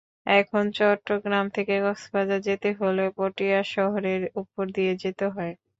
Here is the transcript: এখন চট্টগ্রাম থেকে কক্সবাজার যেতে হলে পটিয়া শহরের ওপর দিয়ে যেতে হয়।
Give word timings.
এখন 0.31 0.63
চট্টগ্রাম 0.77 1.45
থেকে 1.55 1.73
কক্সবাজার 1.85 2.39
যেতে 2.47 2.69
হলে 2.79 3.03
পটিয়া 3.17 3.59
শহরের 3.73 4.21
ওপর 4.41 4.63
দিয়ে 4.75 4.93
যেতে 5.03 5.25
হয়। 5.29 5.53